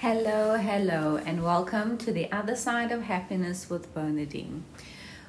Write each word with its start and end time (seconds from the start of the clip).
Hello, 0.00 0.56
hello, 0.56 1.18
and 1.26 1.44
welcome 1.44 1.98
to 1.98 2.10
the 2.10 2.32
other 2.32 2.56
side 2.56 2.90
of 2.90 3.02
happiness 3.02 3.68
with 3.68 3.94
Bernadene. 3.94 4.62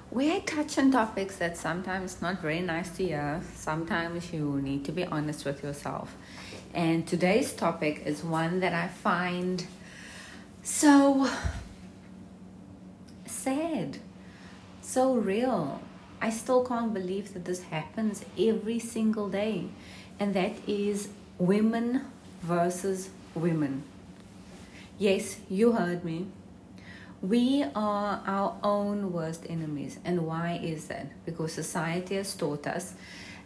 We 0.09 0.39
touch 0.39 0.77
on 0.77 0.91
topics 0.91 1.35
that 1.39 1.57
sometimes 1.57 2.21
not 2.21 2.39
very 2.39 2.61
nice 2.61 2.89
to 2.91 3.03
hear. 3.03 3.41
Sometimes 3.53 4.31
you 4.31 4.61
need 4.61 4.85
to 4.85 4.93
be 4.93 5.03
honest 5.03 5.43
with 5.43 5.61
yourself. 5.61 6.15
And 6.73 7.05
today's 7.05 7.51
topic 7.51 8.03
is 8.05 8.23
one 8.23 8.61
that 8.61 8.73
I 8.73 8.87
find 8.87 9.65
so 10.63 11.29
sad, 13.25 13.97
so 14.81 15.15
real. 15.15 15.81
I 16.21 16.29
still 16.29 16.63
can't 16.63 16.93
believe 16.93 17.33
that 17.33 17.43
this 17.43 17.63
happens 17.63 18.23
every 18.39 18.79
single 18.79 19.27
day, 19.27 19.65
and 20.17 20.33
that 20.33 20.53
is 20.65 21.09
women 21.39 22.05
versus 22.41 23.09
women 23.35 23.83
Yes, 24.97 25.37
you 25.49 25.71
heard 25.71 26.03
me. 26.05 26.27
We 27.21 27.63
are 27.75 28.21
our 28.25 28.57
own 28.63 29.11
worst 29.11 29.45
enemies. 29.49 29.99
And 30.03 30.25
why 30.25 30.59
is 30.61 30.87
that? 30.87 31.07
Because 31.25 31.53
society 31.53 32.15
has 32.15 32.33
taught 32.35 32.65
us 32.67 32.93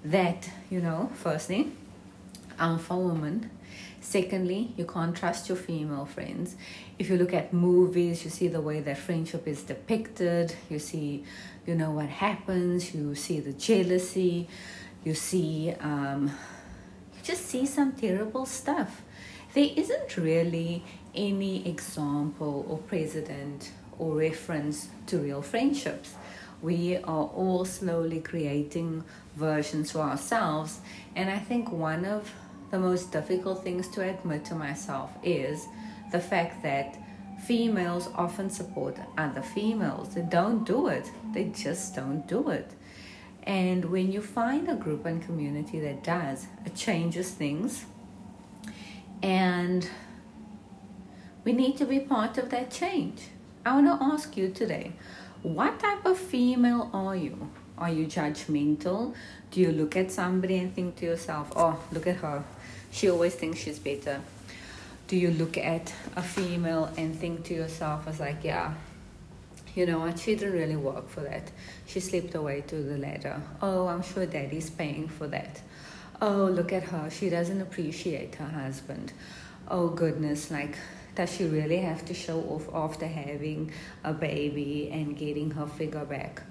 that, 0.03 0.49
you 0.69 0.79
know, 0.81 1.11
firstly, 1.15 1.71
alpha 2.59 2.95
woman. 2.95 3.49
Secondly, 3.99 4.71
you 4.77 4.85
can't 4.85 5.15
trust 5.15 5.49
your 5.49 5.57
female 5.57 6.05
friends. 6.05 6.55
If 6.99 7.09
you 7.09 7.17
look 7.17 7.33
at 7.33 7.51
movies, 7.53 8.23
you 8.23 8.29
see 8.29 8.47
the 8.47 8.61
way 8.61 8.79
that 8.81 8.97
friendship 8.97 9.47
is 9.47 9.63
depicted. 9.63 10.55
You 10.69 10.79
see, 10.79 11.23
you 11.65 11.75
know, 11.75 11.91
what 11.91 12.07
happens. 12.09 12.93
You 12.93 13.15
see 13.15 13.39
the 13.39 13.53
jealousy. 13.53 14.47
You 15.03 15.15
see, 15.15 15.73
um, 15.79 16.27
you 17.15 17.23
just 17.23 17.45
see 17.47 17.65
some 17.65 17.93
terrible 17.93 18.45
stuff. 18.45 19.01
There 19.53 19.69
isn't 19.75 20.17
really 20.17 20.83
any 21.15 21.67
example 21.67 22.65
or 22.69 22.77
precedent 22.77 23.71
or 23.97 24.15
reference 24.15 24.89
to 25.07 25.19
real 25.19 25.41
friendships. 25.41 26.13
We 26.61 26.97
are 26.97 27.25
all 27.25 27.65
slowly 27.65 28.19
creating 28.19 29.03
versions 29.35 29.91
for 29.91 29.99
ourselves, 29.99 30.79
and 31.15 31.29
I 31.29 31.39
think 31.39 31.71
one 31.71 32.05
of 32.05 32.33
the 32.71 32.79
most 32.79 33.11
difficult 33.11 33.63
things 33.63 33.87
to 33.89 34.01
admit 34.01 34.45
to 34.45 34.55
myself 34.55 35.11
is 35.23 35.65
the 36.11 36.19
fact 36.19 36.63
that 36.63 36.97
females 37.45 38.09
often 38.15 38.49
support 38.49 38.97
other 39.17 39.41
females. 39.41 40.15
They 40.15 40.21
don't 40.21 40.65
do 40.65 40.87
it, 40.87 41.09
they 41.33 41.45
just 41.45 41.95
don't 41.95 42.27
do 42.27 42.49
it. 42.49 42.71
And 43.43 43.85
when 43.85 44.11
you 44.11 44.21
find 44.21 44.67
a 44.69 44.75
group 44.75 45.05
and 45.05 45.21
community 45.23 45.79
that 45.81 46.03
does, 46.03 46.47
it 46.65 46.75
changes 46.75 47.29
things. 47.29 47.85
And 49.21 49.87
we 51.45 51.53
need 51.53 51.77
to 51.77 51.85
be 51.85 51.99
part 51.99 52.37
of 52.37 52.49
that 52.49 52.71
change. 52.71 53.27
I 53.65 53.75
want 53.79 53.87
to 53.87 54.05
ask 54.05 54.35
you 54.35 54.49
today 54.49 54.91
what 55.43 55.79
type 55.79 56.05
of 56.05 56.17
female 56.17 56.89
are 56.91 57.15
you? 57.15 57.51
Are 57.77 57.91
you 57.91 58.07
judgmental? 58.07 59.13
Do 59.51 59.61
you 59.61 59.71
look 59.71 59.95
at 59.95 60.11
somebody 60.11 60.57
and 60.57 60.73
think 60.73 60.95
to 60.97 61.05
yourself, 61.05 61.53
oh, 61.55 61.79
look 61.91 62.07
at 62.07 62.17
her? 62.17 62.43
She 62.91 63.09
always 63.09 63.35
thinks 63.35 63.59
she's 63.59 63.77
better. 63.77 64.21
Do 65.07 65.15
you 65.15 65.29
look 65.31 65.55
at 65.57 65.93
a 66.15 66.23
female 66.23 66.89
and 66.97 67.15
think 67.15 67.43
to 67.45 67.53
yourself, 67.53 68.07
as 68.07 68.19
like, 68.19 68.43
yeah, 68.43 68.73
you 69.75 69.85
know 69.85 69.99
what, 69.99 70.17
she 70.17 70.35
didn't 70.35 70.53
really 70.53 70.77
work 70.77 71.09
for 71.09 71.19
that. 71.21 71.51
She 71.85 71.99
slipped 71.99 72.33
away 72.33 72.61
to 72.67 72.75
the 72.75 72.97
ladder. 72.97 73.39
Oh, 73.61 73.87
I'm 73.87 74.01
sure 74.01 74.25
daddy's 74.25 74.69
paying 74.71 75.07
for 75.07 75.27
that. 75.27 75.61
Oh, 76.21 76.45
look 76.45 76.73
at 76.73 76.83
her. 76.83 77.09
She 77.11 77.29
doesn't 77.29 77.61
appreciate 77.61 78.35
her 78.35 78.47
husband. 78.47 79.13
Oh, 79.67 79.89
goodness, 79.89 80.49
like 80.49 80.77
does 81.15 81.33
she 81.33 81.45
really 81.45 81.77
have 81.77 82.05
to 82.05 82.13
show 82.13 82.41
off 82.41 82.69
after 82.73 83.07
having 83.07 83.71
a 84.03 84.13
baby 84.13 84.89
and 84.91 85.17
getting 85.17 85.51
her 85.51 85.65
figure 85.65 86.05
back? 86.05 86.43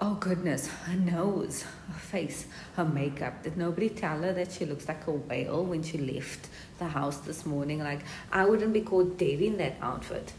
Oh 0.00 0.14
goodness, 0.14 0.66
her 0.66 0.96
nose, 0.96 1.62
her 1.62 1.98
face, 1.98 2.46
her 2.76 2.84
makeup. 2.84 3.42
Did 3.42 3.56
nobody 3.56 3.88
tell 3.88 4.22
her 4.22 4.32
that 4.32 4.52
she 4.52 4.64
looks 4.64 4.88
like 4.88 5.06
a 5.06 5.12
whale 5.12 5.64
when 5.64 5.82
she 5.82 5.98
left 5.98 6.48
the 6.78 6.88
house 6.88 7.18
this 7.18 7.46
morning? 7.46 7.78
Like, 7.80 8.00
I 8.32 8.44
wouldn't 8.46 8.72
be 8.72 8.80
caught 8.80 9.18
dead 9.18 9.40
in 9.40 9.58
that 9.58 9.76
outfit. 9.80 10.32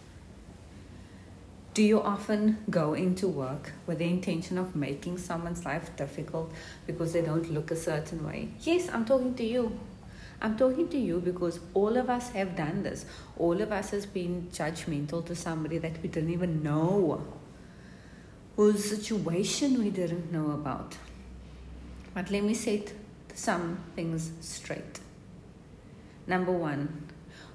Do 1.73 1.81
you 1.81 2.01
often 2.01 2.57
go 2.69 2.93
into 2.93 3.27
work 3.27 3.71
with 3.87 3.99
the 3.99 4.05
intention 4.05 4.57
of 4.57 4.75
making 4.75 5.17
someone's 5.17 5.65
life 5.65 5.95
difficult 5.95 6.51
because 6.85 7.13
they 7.13 7.21
don't 7.21 7.51
look 7.51 7.71
a 7.71 7.75
certain 7.75 8.25
way? 8.25 8.49
Yes, 8.61 8.89
I'm 8.91 9.05
talking 9.05 9.33
to 9.35 9.43
you. 9.43 9.79
I'm 10.43 10.57
talking 10.57 10.89
to 10.89 10.97
you 10.97 11.21
because 11.21 11.61
all 11.73 11.95
of 11.95 12.09
us 12.09 12.31
have 12.31 12.57
done 12.57 12.83
this. 12.83 13.05
All 13.37 13.61
of 13.61 13.71
us 13.71 13.91
has 13.91 14.05
been 14.05 14.49
judgmental 14.51 15.25
to 15.25 15.35
somebody 15.35 15.77
that 15.77 16.03
we 16.03 16.09
didn't 16.09 16.31
even 16.31 16.61
know, 16.61 17.25
whose 18.57 18.83
situation 18.83 19.79
we 19.79 19.89
didn't 19.89 20.33
know 20.33 20.51
about. 20.51 20.97
But 22.13 22.29
let 22.29 22.43
me 22.43 22.53
set 22.53 22.91
some 23.33 23.79
things 23.95 24.31
straight. 24.41 24.99
Number 26.27 26.51
one, 26.51 27.07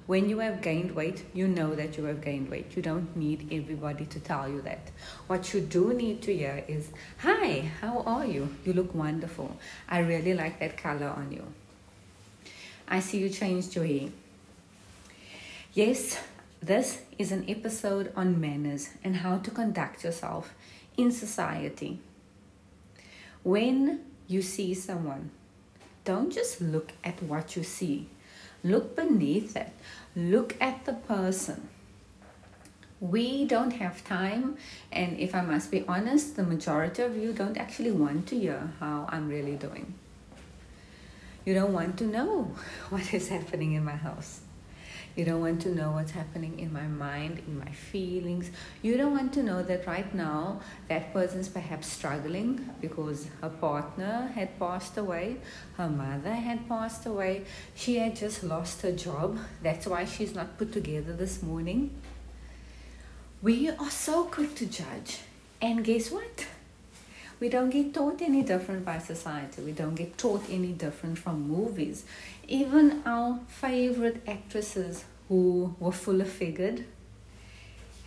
when 0.07 0.27
you 0.27 0.39
have 0.39 0.63
gained 0.63 0.95
weight, 0.95 1.23
you 1.35 1.47
know 1.47 1.75
that 1.75 1.95
you 1.95 2.05
have 2.05 2.21
gained 2.21 2.49
weight. 2.49 2.75
You 2.75 2.81
don't 2.81 3.15
need 3.15 3.53
everybody 3.53 4.07
to 4.07 4.19
tell 4.19 4.49
you 4.49 4.63
that. 4.63 4.89
What 5.27 5.53
you 5.53 5.61
do 5.61 5.93
need 5.93 6.23
to 6.23 6.35
hear 6.35 6.63
is, 6.67 6.89
Hi, 7.19 7.71
how 7.81 7.99
are 7.99 8.25
you? 8.25 8.49
You 8.65 8.73
look 8.73 8.95
wonderful. 8.95 9.55
I 9.87 9.99
really 9.99 10.33
like 10.33 10.59
that 10.59 10.75
color 10.75 11.09
on 11.09 11.31
you. 11.31 11.45
I 12.91 12.99
see 13.01 13.19
you 13.19 13.27
your 13.29 13.85
hair. 13.85 14.09
Yes, 15.73 16.19
this 16.59 17.03
is 17.19 17.31
an 17.31 17.45
episode 17.47 18.11
on 18.15 18.41
manners 18.41 18.89
and 19.03 19.17
how 19.17 19.37
to 19.37 19.51
conduct 19.51 20.03
yourself 20.03 20.55
in 20.97 21.11
society. 21.11 21.99
When 23.43 23.99
you 24.27 24.41
see 24.41 24.73
someone, 24.73 25.29
don't 26.03 26.33
just 26.33 26.61
look 26.61 26.93
at 27.03 27.21
what 27.21 27.55
you 27.55 27.61
see, 27.61 28.09
look 28.63 28.95
beneath 28.95 29.55
it, 29.55 29.71
look 30.15 30.55
at 30.59 30.85
the 30.85 30.93
person. 30.93 31.69
We 32.99 33.45
don't 33.45 33.71
have 33.73 34.03
time, 34.03 34.57
and 34.91 35.19
if 35.19 35.35
I 35.35 35.41
must 35.41 35.69
be 35.69 35.85
honest, 35.87 36.35
the 36.35 36.43
majority 36.43 37.03
of 37.03 37.15
you 37.15 37.33
don't 37.33 37.55
actually 37.55 37.91
want 37.91 38.25
to 38.29 38.39
hear 38.39 38.71
how 38.79 39.05
I'm 39.09 39.29
really 39.29 39.55
doing. 39.55 39.93
You 41.49 41.55
don't 41.55 41.73
want 41.73 41.97
to 41.97 42.05
know 42.05 42.53
what 42.89 43.11
is 43.11 43.29
happening 43.29 43.73
in 43.73 43.83
my 43.83 43.95
house. 43.95 44.41
You 45.15 45.25
don't 45.25 45.41
want 45.41 45.63
to 45.63 45.73
know 45.73 45.93
what's 45.93 46.11
happening 46.11 46.59
in 46.59 46.71
my 46.71 46.85
mind, 46.85 47.41
in 47.47 47.57
my 47.57 47.71
feelings. 47.71 48.51
You 48.83 48.97
don't 48.97 49.13
want 49.13 49.33
to 49.33 49.41
know 49.41 49.63
that 49.63 49.87
right 49.87 50.13
now 50.13 50.61
that 50.89 51.11
person's 51.11 51.49
perhaps 51.49 51.87
struggling 51.87 52.69
because 52.79 53.29
her 53.41 53.49
partner 53.49 54.31
had 54.35 54.59
passed 54.59 54.95
away, 54.99 55.37
her 55.75 55.89
mother 55.89 56.35
had 56.35 56.69
passed 56.69 57.07
away, 57.07 57.45
she 57.73 57.97
had 57.97 58.15
just 58.15 58.43
lost 58.43 58.83
her 58.83 58.91
job. 58.91 59.39
That's 59.63 59.87
why 59.87 60.05
she's 60.05 60.35
not 60.35 60.55
put 60.59 60.71
together 60.71 61.13
this 61.13 61.41
morning. 61.41 61.99
We 63.41 63.71
are 63.71 63.89
so 63.89 64.25
quick 64.25 64.53
to 64.57 64.67
judge. 64.67 65.21
And 65.59 65.83
guess 65.83 66.11
what? 66.11 66.45
We 67.39 67.47
don't 67.47 67.69
get 67.69 67.93
taught 67.93 68.21
any 68.21 68.43
different 68.43 68.83
by 68.83 68.99
society. 68.99 69.61
We 69.61 69.71
don't 69.71 69.95
get 69.95 70.17
taught 70.17 70.43
any 70.49 70.73
different 70.73 71.17
from 71.17 71.47
movies. 71.47 72.03
Even 72.47 73.01
our 73.05 73.39
favorite 73.47 74.21
actresses 74.27 75.05
who 75.29 75.73
were 75.79 75.93
fuller 75.93 76.25
figured 76.25 76.83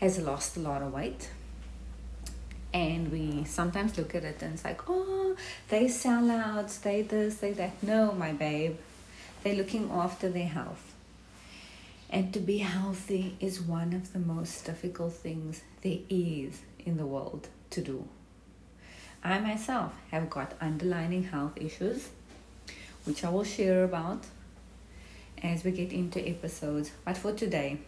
has 0.01 0.19
lost 0.19 0.57
a 0.57 0.61
lot 0.61 0.83
of 0.83 0.93
weight. 0.93 1.31
And 2.75 3.11
we 3.11 3.45
sometimes 3.45 3.97
look 3.97 4.15
at 4.15 4.25
it 4.25 4.43
and 4.43 4.55
it's 4.55 4.65
like, 4.65 4.83
oh, 4.89 5.37
they 5.69 5.89
sell 5.89 6.31
out, 6.31 6.69
they 6.83 7.03
this, 7.03 7.37
they 7.37 7.53
that. 7.53 7.83
No, 7.83 8.13
my 8.13 8.33
babe. 8.33 8.77
They're 9.43 9.55
looking 9.55 9.91
after 9.91 10.29
their 10.29 10.49
health. 10.49 10.93
And 12.11 12.33
to 12.35 12.41
be 12.41 12.59
healthy 12.59 13.37
is 13.41 13.61
one 13.61 13.95
of 13.95 14.13
the 14.13 14.19
most 14.19 14.67
difficult 14.67 15.15
things 15.15 15.63
there 15.83 15.99
is 16.11 16.61
in 16.85 16.99
the 16.99 17.07
world 17.07 17.49
to 17.71 17.81
do. 17.81 18.07
I 19.25 19.39
myself 19.39 19.93
have 20.11 20.29
got 20.29 20.55
underlying 20.61 21.23
health 21.23 21.53
issues, 21.57 22.09
which 23.05 23.25
I 23.25 23.31
will 23.31 23.45
share 23.45 23.85
about 23.85 24.25
as 25.43 25.63
we 25.63 25.71
get 25.71 25.93
into 25.93 26.27
episodes. 26.27 26.91
But 27.05 27.17
for 27.17 27.33
today, 27.33 27.79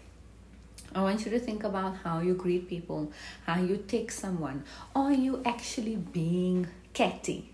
I 0.94 1.02
want 1.02 1.24
you 1.24 1.32
to 1.32 1.40
think 1.40 1.64
about 1.64 1.96
how 2.04 2.20
you 2.20 2.34
greet 2.34 2.68
people, 2.68 3.10
how 3.46 3.60
you 3.60 3.84
take 3.88 4.12
someone. 4.12 4.62
Are 4.94 5.12
you 5.12 5.42
actually 5.44 5.96
being 5.96 6.68
catty? 6.92 7.50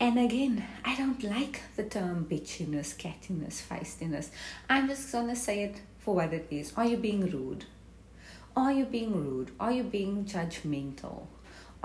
And 0.00 0.18
again, 0.18 0.64
I 0.82 0.96
don't 0.96 1.22
like 1.22 1.60
the 1.76 1.84
term 1.84 2.26
bitchiness, 2.28 2.96
cattiness, 2.96 3.62
feistiness. 3.62 4.30
I'm 4.68 4.88
just 4.88 5.10
to 5.12 5.36
say 5.36 5.64
it 5.64 5.76
for 5.98 6.14
what 6.14 6.32
it 6.32 6.46
is. 6.50 6.72
Are 6.76 6.86
you 6.86 6.96
being 6.96 7.30
rude? 7.30 7.66
Are 8.56 8.72
you 8.72 8.86
being 8.86 9.12
rude? 9.12 9.50
Are 9.60 9.72
you 9.72 9.82
being 9.82 10.24
judgmental? 10.24 11.26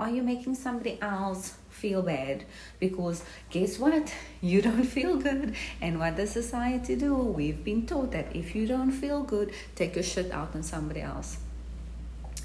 Are 0.00 0.08
you 0.08 0.22
making 0.22 0.54
somebody 0.54 0.98
else 1.02 1.56
feel 1.68 2.00
bad? 2.00 2.44
Because 2.78 3.22
guess 3.50 3.78
what? 3.78 4.10
You 4.40 4.62
don't 4.62 4.84
feel 4.84 5.16
good. 5.18 5.54
And 5.82 5.98
what 5.98 6.16
does 6.16 6.30
society 6.30 6.96
do? 6.96 7.14
We've 7.14 7.62
been 7.62 7.86
taught 7.86 8.12
that 8.12 8.34
if 8.34 8.54
you 8.54 8.66
don't 8.66 8.92
feel 8.92 9.22
good, 9.22 9.52
take 9.74 9.96
your 9.96 10.02
shit 10.02 10.32
out 10.32 10.54
on 10.54 10.62
somebody 10.62 11.02
else. 11.02 11.36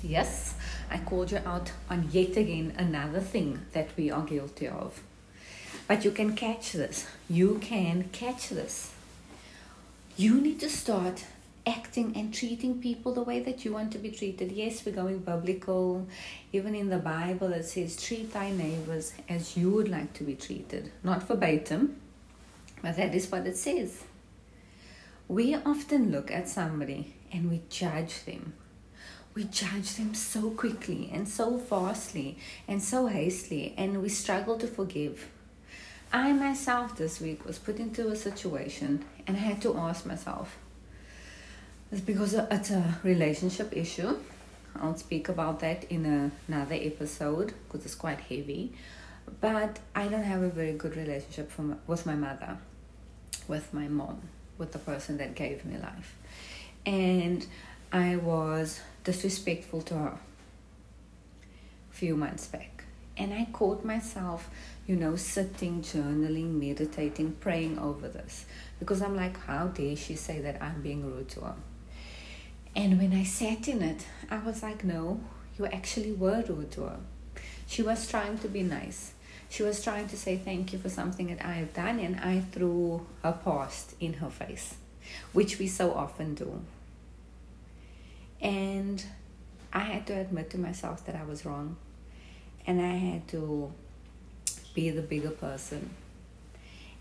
Yes, 0.03 0.55
I 0.91 0.97
called 0.97 1.31
you 1.31 1.39
out 1.45 1.71
on 1.89 2.09
yet 2.11 2.35
again 2.35 2.73
another 2.77 3.21
thing 3.21 3.61
that 3.71 3.87
we 3.95 4.11
are 4.11 4.23
guilty 4.23 4.67
of. 4.67 5.01
But 5.87 6.03
you 6.03 6.11
can 6.11 6.35
catch 6.35 6.73
this. 6.73 7.07
You 7.29 7.59
can 7.61 8.09
catch 8.11 8.49
this. 8.49 8.91
You 10.17 10.41
need 10.41 10.59
to 10.59 10.69
start 10.69 11.23
acting 11.67 12.15
and 12.15 12.33
treating 12.33 12.79
people 12.79 13.13
the 13.13 13.23
way 13.23 13.39
that 13.39 13.65
you 13.65 13.73
want 13.73 13.91
to 13.91 13.97
be 13.97 14.11
treated. 14.11 14.51
Yes, 14.51 14.85
we're 14.85 14.95
going 14.95 15.19
biblical. 15.19 16.07
Even 16.53 16.75
in 16.75 16.89
the 16.89 16.97
Bible, 16.99 17.53
it 17.53 17.65
says, 17.65 18.01
treat 18.01 18.31
thy 18.33 18.51
neighbors 18.51 19.13
as 19.27 19.57
you 19.57 19.71
would 19.71 19.89
like 19.89 20.13
to 20.13 20.23
be 20.23 20.35
treated. 20.35 20.91
Not 21.03 21.23
verbatim, 21.23 21.99
but 22.81 22.97
that 22.97 23.15
is 23.15 23.31
what 23.31 23.47
it 23.47 23.57
says. 23.57 24.03
We 25.27 25.55
often 25.55 26.11
look 26.11 26.29
at 26.29 26.47
somebody 26.47 27.15
and 27.31 27.49
we 27.49 27.61
judge 27.69 28.25
them. 28.25 28.53
We 29.33 29.45
judge 29.45 29.95
them 29.95 30.13
so 30.13 30.51
quickly 30.51 31.09
and 31.11 31.27
so 31.27 31.57
fastly 31.57 32.37
and 32.67 32.81
so 32.81 33.07
hastily, 33.07 33.73
and 33.77 34.01
we 34.01 34.07
struggle 34.07 34.57
to 34.59 34.67
forgive. 34.67 35.29
I 36.13 36.31
myself 36.31 36.95
this 36.95 37.19
week 37.19 37.43
was 37.43 37.59
put 37.59 37.77
into 37.77 38.07
a 38.07 38.15
situation 38.15 39.03
and 39.27 39.35
I 39.35 39.41
had 39.41 39.61
to 39.63 39.75
ask 39.75 40.05
myself, 40.05 40.57
because 42.01 42.33
it's 42.33 42.71
a 42.71 42.99
relationship 43.03 43.75
issue. 43.75 44.17
I'll 44.75 44.97
speak 44.97 45.29
about 45.29 45.61
that 45.61 45.85
in 45.85 46.31
another 46.47 46.75
episode 46.75 47.53
because 47.67 47.85
it's 47.85 47.95
quite 47.95 48.19
heavy. 48.19 48.73
But 49.41 49.79
I 49.95 50.07
don't 50.07 50.23
have 50.23 50.41
a 50.41 50.49
very 50.49 50.73
good 50.73 50.95
relationship 50.95 51.51
from, 51.51 51.79
with 51.87 52.05
my 52.05 52.15
mother, 52.15 52.57
with 53.47 53.73
my 53.73 53.87
mom, 53.87 54.21
with 54.57 54.71
the 54.71 54.79
person 54.79 55.17
that 55.17 55.35
gave 55.35 55.65
me 55.65 55.77
life. 55.77 56.15
And 56.85 57.45
I 57.91 58.17
was 58.17 58.81
disrespectful 59.03 59.81
to 59.83 59.93
her 59.95 60.17
a 61.91 61.95
few 61.95 62.15
months 62.15 62.47
back. 62.47 62.83
And 63.17 63.33
I 63.33 63.47
caught 63.53 63.85
myself, 63.85 64.49
you 64.85 64.97
know, 64.97 65.15
sitting, 65.15 65.81
journaling, 65.81 66.59
meditating, 66.59 67.37
praying 67.39 67.79
over 67.79 68.09
this. 68.09 68.45
Because 68.79 69.01
I'm 69.01 69.15
like, 69.15 69.39
how 69.45 69.67
dare 69.67 69.95
she 69.95 70.15
say 70.15 70.41
that 70.41 70.61
I'm 70.61 70.81
being 70.81 71.05
rude 71.05 71.29
to 71.29 71.41
her? 71.41 71.55
And 72.75 72.99
when 72.99 73.13
I 73.13 73.23
sat 73.23 73.67
in 73.69 73.81
it, 73.81 74.05
I 74.29 74.37
was 74.39 74.61
like, 74.61 74.83
no, 74.83 75.21
you 75.57 75.65
actually 75.65 76.11
were 76.11 76.43
rude 76.47 76.71
to 76.71 76.81
her. 76.81 76.99
She 77.67 77.81
was 77.81 78.07
trying 78.07 78.37
to 78.39 78.49
be 78.49 78.63
nice. 78.63 79.13
She 79.49 79.63
was 79.63 79.81
trying 79.81 80.07
to 80.09 80.17
say 80.17 80.37
thank 80.37 80.73
you 80.73 80.79
for 80.79 80.89
something 80.89 81.27
that 81.27 81.45
I 81.45 81.53
have 81.53 81.73
done, 81.73 81.99
and 81.99 82.19
I 82.19 82.41
threw 82.41 83.05
her 83.23 83.31
past 83.31 83.95
in 83.99 84.13
her 84.15 84.29
face, 84.29 84.75
which 85.31 85.57
we 85.57 85.67
so 85.67 85.93
often 85.93 86.35
do. 86.35 86.61
And 88.41 89.03
I 89.71 89.79
had 89.79 90.05
to 90.07 90.13
admit 90.19 90.49
to 90.49 90.57
myself 90.57 91.05
that 91.05 91.15
I 91.15 91.23
was 91.23 91.45
wrong, 91.45 91.77
and 92.67 92.81
I 92.81 92.95
had 92.95 93.27
to 93.29 93.71
be 94.73 94.89
the 94.89 95.01
bigger 95.01 95.29
person, 95.29 95.91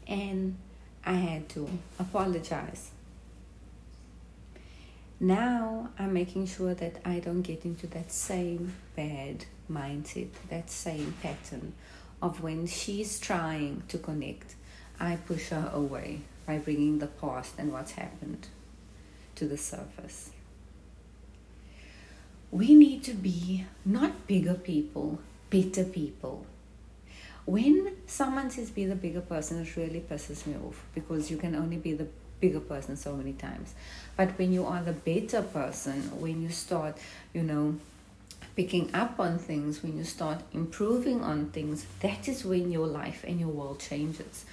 and 0.07 0.57
I 1.05 1.15
had 1.15 1.49
to 1.51 1.69
apologize 1.99 2.91
now 5.27 5.89
I'm 5.99 6.13
making 6.13 6.47
sure 6.47 6.75
that 6.75 6.97
I 7.05 7.19
don't 7.19 7.43
get 7.43 7.65
into 7.65 7.87
that 7.89 8.13
same 8.13 8.75
bad 8.95 9.47
mindset, 9.71 10.29
that 10.51 10.71
same 10.71 11.15
pattern 11.23 11.73
of 12.21 12.43
when 12.43 12.67
she's 12.67 13.19
trying 13.19 13.83
to 13.89 13.99
connect, 13.99 14.55
I 15.01 15.17
push 15.17 15.49
her 15.49 15.71
away 15.73 16.23
by 16.47 16.59
bringing 16.59 16.99
the 16.99 17.07
past 17.07 17.55
and 17.59 17.73
what's 17.73 17.93
happened 17.93 18.49
to 19.37 19.47
the 19.47 19.57
surface. 19.57 20.31
We 22.51 22.75
need 22.75 23.03
to 23.05 23.15
be 23.15 23.67
not 23.85 24.27
bigger 24.27 24.55
people, 24.55 25.19
better 25.51 25.85
people. 25.85 26.47
When 27.47 27.97
someone 28.07 28.51
says 28.51 28.71
be 28.71 28.87
the 28.87 28.95
bigger 28.95 29.21
person, 29.21 29.61
it 29.61 29.77
really 29.77 30.01
pisses 30.01 30.47
me 30.47 30.55
off 30.67 30.85
because 30.95 31.31
you 31.31 31.37
can 31.37 31.55
only 31.55 31.77
be 31.77 31.95
the 31.95 32.07
bigger 32.45 32.61
person 32.61 32.97
so 32.97 33.17
many 33.17 33.33
times. 33.33 33.75
But 34.17 34.39
when 34.39 34.53
you 34.53 34.67
are 34.67 34.83
the 34.83 34.93
better 34.93 35.43
person, 35.43 35.99
when 36.21 36.43
you 36.43 36.51
start, 36.51 36.99
you 37.33 37.43
know, 37.43 37.77
picking 38.55 38.95
up 38.95 39.19
on 39.19 39.39
things, 39.39 39.83
when 39.83 39.97
you 39.97 40.05
start 40.05 40.43
improving 40.53 41.23
on 41.23 41.47
things, 41.57 41.87
that 42.01 42.29
is 42.29 42.45
when 42.45 42.71
your 42.71 42.87
life 42.87 43.25
and 43.27 43.41
your 43.41 43.49
world 43.49 43.81
changes. 43.81 44.45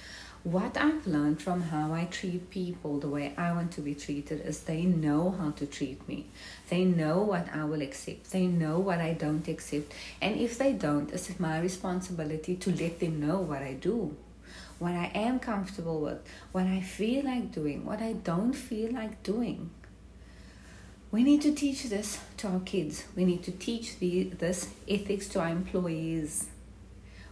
What 0.42 0.76
I've 0.76 1.06
learned 1.06 1.40
from 1.40 1.60
how 1.72 1.92
I 1.92 2.06
treat 2.06 2.50
people 2.50 2.98
the 2.98 3.08
way 3.08 3.32
I 3.36 3.52
want 3.52 3.70
to 3.72 3.80
be 3.80 3.94
treated 3.94 4.40
is 4.44 4.60
they 4.60 4.82
know 4.82 5.30
how 5.38 5.50
to 5.52 5.66
treat 5.66 6.00
me. 6.08 6.26
They 6.68 6.84
know 6.84 7.18
what 7.18 7.46
I 7.54 7.62
will 7.64 7.82
accept. 7.82 8.32
They 8.32 8.46
know 8.46 8.80
what 8.80 8.98
I 8.98 9.12
don't 9.12 9.46
accept. 9.46 9.92
And 10.20 10.40
if 10.40 10.58
they 10.58 10.72
don't, 10.72 11.12
it's 11.12 11.38
my 11.38 11.60
responsibility 11.60 12.56
to 12.56 12.70
let 12.82 12.98
them 12.98 13.20
know 13.24 13.38
what 13.38 13.62
I 13.62 13.74
do 13.74 14.16
what 14.82 14.94
I 14.94 15.12
am 15.14 15.38
comfortable 15.38 16.00
with, 16.00 16.18
what 16.50 16.66
I 16.66 16.80
feel 16.80 17.24
like 17.24 17.52
doing, 17.52 17.86
what 17.86 18.02
I 18.02 18.14
don't 18.14 18.52
feel 18.52 18.92
like 18.92 19.22
doing. 19.22 19.70
We 21.12 21.22
need 21.22 21.40
to 21.42 21.54
teach 21.54 21.84
this 21.84 22.18
to 22.38 22.48
our 22.48 22.60
kids. 22.60 23.04
We 23.14 23.24
need 23.24 23.44
to 23.44 23.52
teach 23.52 23.98
the, 24.00 24.24
this 24.24 24.70
ethics 24.88 25.28
to 25.28 25.40
our 25.40 25.50
employees. 25.50 26.48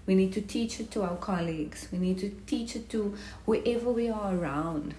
We 0.06 0.14
need 0.14 0.32
to 0.34 0.40
teach 0.40 0.78
it 0.78 0.92
to 0.92 1.02
our 1.02 1.16
colleagues. 1.16 1.88
We 1.90 1.98
need 1.98 2.18
to 2.18 2.30
teach 2.46 2.76
it 2.76 2.88
to 2.90 3.16
wherever 3.46 3.90
we 3.90 4.08
are 4.08 4.32
around. 4.32 4.94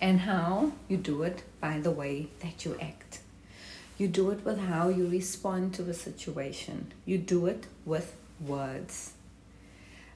And 0.00 0.20
how 0.20 0.72
you 0.88 0.98
do 0.98 1.22
it 1.22 1.44
by 1.60 1.78
the 1.78 1.92
way 1.92 2.28
that 2.40 2.66
you 2.66 2.76
act. 2.78 3.20
You 3.96 4.08
do 4.08 4.30
it 4.32 4.44
with 4.44 4.58
how 4.58 4.90
you 4.90 5.08
respond 5.08 5.72
to 5.74 5.88
a 5.88 5.94
situation. 5.94 6.92
You 7.06 7.16
do 7.16 7.46
it 7.46 7.66
with 7.86 8.14
words 8.44 9.12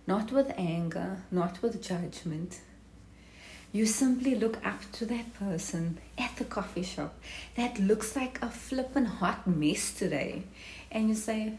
not 0.08 0.32
with 0.32 0.50
anger, 0.56 1.18
not 1.30 1.60
with 1.60 1.82
judgment. 1.82 2.60
You 3.72 3.84
simply 3.84 4.34
look 4.34 4.56
up 4.64 4.80
to 4.92 5.04
that 5.04 5.34
person 5.34 5.98
at 6.16 6.34
the 6.36 6.46
coffee 6.46 6.82
shop 6.82 7.12
that 7.56 7.78
looks 7.78 8.16
like 8.16 8.40
a 8.40 8.48
flippin' 8.48 9.04
hot 9.04 9.46
mess 9.46 9.92
today, 9.92 10.44
and 10.90 11.10
you 11.10 11.14
say, 11.14 11.58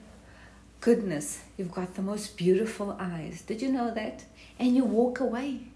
Goodness, 0.82 1.44
you've 1.58 1.72
got 1.72 1.94
the 1.94 2.02
most 2.02 2.38
beautiful 2.38 2.98
eyes. 3.00 3.44
Did 3.44 3.62
you 3.62 3.72
know 3.72 3.94
that? 3.94 4.26
And 4.58 4.76
you 4.76 4.84
walk 4.84 5.20
away. 5.20 5.68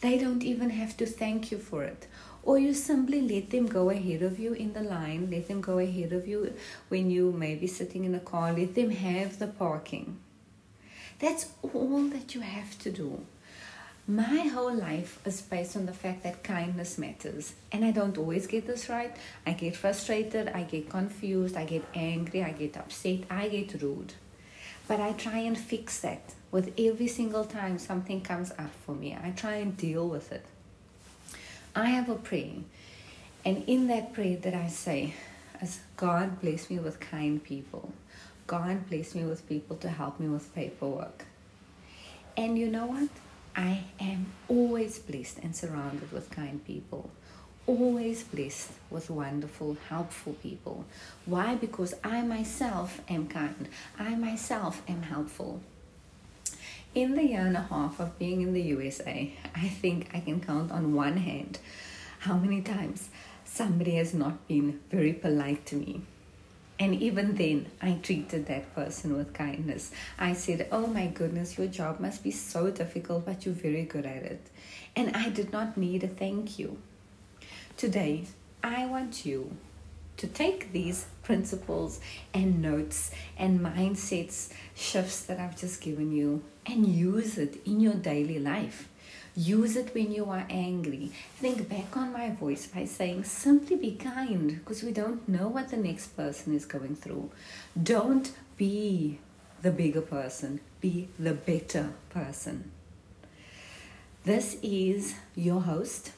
They 0.00 0.18
don't 0.18 0.42
even 0.42 0.70
have 0.70 0.96
to 0.96 1.06
thank 1.06 1.52
you 1.52 1.58
for 1.58 1.84
it. 1.84 2.08
Or 2.42 2.58
you 2.58 2.74
simply 2.74 3.20
let 3.20 3.50
them 3.50 3.66
go 3.66 3.90
ahead 3.90 4.22
of 4.22 4.40
you 4.40 4.54
in 4.54 4.72
the 4.72 4.82
line, 4.82 5.30
let 5.30 5.46
them 5.46 5.60
go 5.60 5.78
ahead 5.78 6.12
of 6.12 6.26
you 6.26 6.52
when 6.88 7.12
you 7.12 7.30
may 7.30 7.54
be 7.54 7.68
sitting 7.68 8.04
in 8.04 8.14
a 8.16 8.20
car, 8.32 8.52
let 8.52 8.74
them 8.74 8.90
have 8.90 9.38
the 9.38 9.46
parking 9.46 10.18
that's 11.18 11.50
all 11.62 12.04
that 12.08 12.34
you 12.34 12.40
have 12.40 12.78
to 12.80 12.90
do. 12.90 13.24
My 14.06 14.48
whole 14.54 14.74
life 14.74 15.18
is 15.26 15.42
based 15.42 15.76
on 15.76 15.84
the 15.84 15.92
fact 15.92 16.22
that 16.22 16.42
kindness 16.42 16.96
matters. 16.96 17.52
And 17.70 17.84
I 17.84 17.90
don't 17.90 18.16
always 18.16 18.46
get 18.46 18.66
this 18.66 18.88
right. 18.88 19.14
I 19.46 19.52
get 19.52 19.76
frustrated, 19.76 20.48
I 20.48 20.62
get 20.62 20.88
confused, 20.88 21.56
I 21.56 21.64
get 21.64 21.84
angry, 21.94 22.42
I 22.42 22.52
get 22.52 22.78
upset, 22.78 23.20
I 23.28 23.48
get 23.48 23.82
rude. 23.82 24.14
But 24.86 25.00
I 25.00 25.12
try 25.12 25.38
and 25.40 25.58
fix 25.58 26.00
that 26.00 26.32
with 26.50 26.72
every 26.78 27.08
single 27.08 27.44
time 27.44 27.78
something 27.78 28.22
comes 28.22 28.50
up 28.52 28.70
for 28.86 28.94
me. 28.94 29.14
I 29.22 29.30
try 29.32 29.56
and 29.56 29.76
deal 29.76 30.08
with 30.08 30.32
it. 30.32 30.46
I 31.76 31.90
have 31.90 32.08
a 32.08 32.14
prayer. 32.14 32.62
And 33.44 33.64
in 33.66 33.88
that 33.88 34.14
prayer 34.14 34.38
that 34.38 34.54
I 34.54 34.68
say, 34.68 35.14
as 35.60 35.80
God 35.96 36.40
bless 36.40 36.70
me 36.70 36.78
with 36.78 37.00
kind 37.00 37.42
people. 37.42 37.92
God 38.48 38.88
blessed 38.88 39.14
me 39.14 39.24
with 39.24 39.46
people 39.46 39.76
to 39.76 39.90
help 39.90 40.18
me 40.18 40.26
with 40.26 40.54
paperwork. 40.54 41.26
And 42.34 42.58
you 42.58 42.70
know 42.70 42.86
what? 42.86 43.10
I 43.54 43.84
am 44.00 44.32
always 44.48 44.98
blessed 44.98 45.40
and 45.42 45.54
surrounded 45.54 46.10
with 46.12 46.30
kind 46.30 46.64
people. 46.64 47.10
Always 47.66 48.22
blessed 48.22 48.70
with 48.88 49.10
wonderful, 49.10 49.76
helpful 49.90 50.32
people. 50.32 50.86
Why? 51.26 51.56
Because 51.56 51.92
I 52.02 52.22
myself 52.22 53.02
am 53.06 53.26
kind. 53.26 53.68
I 53.98 54.14
myself 54.14 54.80
am 54.88 55.02
helpful. 55.02 55.60
In 56.94 57.16
the 57.16 57.24
year 57.24 57.44
and 57.44 57.56
a 57.58 57.68
half 57.68 58.00
of 58.00 58.18
being 58.18 58.40
in 58.40 58.54
the 58.54 58.62
USA, 58.62 59.30
I 59.54 59.68
think 59.68 60.08
I 60.14 60.20
can 60.20 60.40
count 60.40 60.72
on 60.72 60.94
one 60.94 61.18
hand 61.18 61.58
how 62.20 62.38
many 62.38 62.62
times 62.62 63.10
somebody 63.44 63.96
has 63.96 64.14
not 64.14 64.48
been 64.48 64.80
very 64.90 65.12
polite 65.12 65.66
to 65.66 65.76
me 65.76 66.00
and 66.80 66.94
even 67.02 67.34
then, 67.34 67.66
I 67.82 67.98
treated 68.02 68.46
that 68.46 68.74
person 68.74 69.16
with 69.16 69.34
kindness. 69.34 69.90
I 70.18 70.32
said, 70.32 70.68
Oh 70.70 70.86
my 70.86 71.08
goodness, 71.08 71.58
your 71.58 71.66
job 71.66 71.98
must 71.98 72.22
be 72.22 72.30
so 72.30 72.70
difficult, 72.70 73.26
but 73.26 73.44
you're 73.44 73.54
very 73.54 73.84
good 73.84 74.06
at 74.06 74.22
it. 74.22 74.46
And 74.94 75.16
I 75.16 75.28
did 75.28 75.52
not 75.52 75.76
need 75.76 76.04
a 76.04 76.08
thank 76.08 76.58
you. 76.58 76.78
Today, 77.76 78.26
I 78.62 78.86
want 78.86 79.26
you 79.26 79.56
to 80.18 80.26
take 80.26 80.72
these 80.72 81.06
principles 81.22 82.00
and 82.34 82.60
notes 82.60 83.10
and 83.38 83.60
mindsets 83.60 84.50
shifts 84.74 85.22
that 85.22 85.40
I've 85.40 85.58
just 85.58 85.80
given 85.80 86.12
you 86.12 86.42
and 86.66 86.86
use 86.86 87.38
it 87.38 87.56
in 87.64 87.80
your 87.80 87.94
daily 87.94 88.38
life. 88.38 88.88
Use 89.34 89.76
it 89.76 89.94
when 89.94 90.12
you 90.12 90.24
are 90.26 90.44
angry. 90.50 91.12
Think 91.36 91.68
back 91.68 91.96
on 91.96 92.12
my 92.12 92.30
voice 92.30 92.66
by 92.66 92.84
saying, 92.84 93.24
simply 93.24 93.76
be 93.76 93.92
kind 93.92 94.58
because 94.58 94.82
we 94.82 94.90
don't 94.90 95.28
know 95.28 95.48
what 95.48 95.68
the 95.68 95.76
next 95.76 96.16
person 96.16 96.54
is 96.54 96.66
going 96.66 96.96
through. 96.96 97.30
Don't 97.80 98.32
be 98.56 99.20
the 99.62 99.70
bigger 99.70 100.00
person, 100.00 100.60
be 100.80 101.08
the 101.18 101.34
better 101.34 101.92
person. 102.10 102.72
This 104.24 104.56
is 104.62 105.14
your 105.36 105.62
host, 105.62 106.12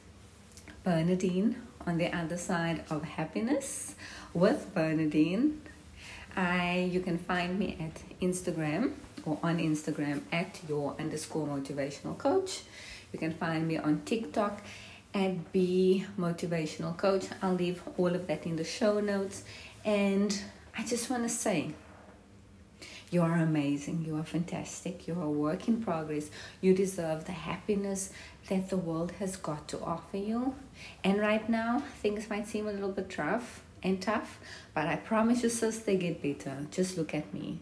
Bernadene, 0.85 1.57
on 1.87 1.99
the 1.99 2.15
other 2.17 2.37
side 2.37 2.85
of 2.91 3.05
happiness 3.05 3.95
with 4.35 4.75
Bernadene. 4.75 5.59
I 6.37 6.89
you 6.93 7.01
can 7.01 7.19
find 7.19 7.59
me 7.59 7.77
at 7.81 8.21
Instagram 8.21 8.93
or 9.25 9.39
on 9.43 9.59
Instagram 9.59 10.23
at 10.33 10.61
your 10.69 10.95
underscore 10.99 11.47
motivational 11.47 12.17
coach. 12.17 12.63
You 13.13 13.19
can 13.19 13.33
find 13.33 13.67
me 13.67 13.77
on 13.77 14.03
TikTok 14.05 14.63
at 15.13 15.53
be 15.53 16.07
motivational 16.19 16.97
coach. 16.97 17.27
I'll 17.43 17.55
leave 17.55 17.83
all 17.99 18.15
of 18.15 18.27
that 18.29 18.47
in 18.47 18.57
the 18.57 18.65
show 18.65 19.01
notes. 19.01 19.43
And 19.85 20.41
I 20.77 20.85
just 20.85 21.11
want 21.11 21.25
to 21.25 21.29
say 21.29 21.73
you 23.11 23.23
are 23.23 23.35
amazing. 23.35 24.05
You 24.07 24.17
are 24.17 24.25
fantastic. 24.25 25.09
You 25.09 25.15
are 25.15 25.25
a 25.25 25.31
work 25.31 25.67
in 25.67 25.83
progress. 25.83 26.31
You 26.61 26.75
deserve 26.75 27.25
the 27.25 27.33
happiness 27.33 28.11
that 28.49 28.71
the 28.71 28.77
world 28.77 29.13
has 29.19 29.37
got 29.37 29.67
to 29.69 29.81
offer 29.81 30.17
you. 30.17 30.55
And 31.03 31.21
right 31.21 31.49
now, 31.49 31.83
things 32.01 32.31
might 32.31 32.47
seem 32.47 32.69
a 32.69 32.73
little 32.73 32.93
bit 32.93 33.19
rough 33.19 33.63
and 33.83 34.01
tough, 34.01 34.39
but 34.75 34.87
I 34.87 34.97
promise 34.97 35.43
you, 35.43 35.49
sis, 35.49 35.79
they 35.79 35.97
get 35.97 36.23
better. 36.23 36.67
Just 36.71 36.97
look 36.97 37.15
at 37.15 37.33
me. 37.35 37.59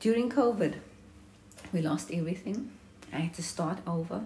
During 0.00 0.28
COVID, 0.28 0.74
we 1.72 1.80
lost 1.80 2.10
everything. 2.12 2.72
I 3.12 3.18
had 3.18 3.34
to 3.34 3.42
start 3.42 3.78
over. 3.86 4.24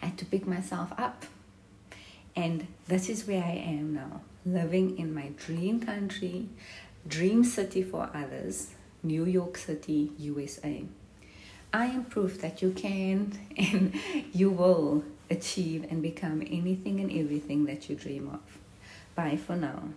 I 0.00 0.06
had 0.06 0.18
to 0.18 0.24
pick 0.24 0.46
myself 0.46 0.92
up. 0.96 1.26
And 2.34 2.66
this 2.86 3.08
is 3.08 3.26
where 3.26 3.42
I 3.42 3.52
am 3.52 3.94
now, 3.94 4.20
living 4.44 4.98
in 4.98 5.14
my 5.14 5.30
dream 5.36 5.80
country, 5.80 6.48
Dream 7.08 7.44
City 7.44 7.82
for 7.82 8.10
others, 8.14 8.70
New 9.02 9.24
York 9.24 9.56
City, 9.56 10.10
USA. 10.18 10.84
I 11.72 11.86
am 11.86 12.04
proof 12.04 12.40
that 12.40 12.62
you 12.62 12.72
can 12.72 13.38
and 13.56 13.94
you 14.32 14.50
will 14.50 15.04
achieve 15.30 15.86
and 15.90 16.02
become 16.02 16.40
anything 16.40 17.00
and 17.00 17.10
everything 17.12 17.66
that 17.66 17.88
you 17.88 17.96
dream 17.96 18.28
of. 18.32 18.40
Bye 19.14 19.36
for 19.36 19.56
now. 19.56 19.90